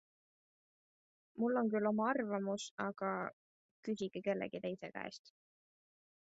[1.43, 3.13] Mul on küll oma arvamus, aga...
[3.89, 5.35] küsige kellegi teise käest.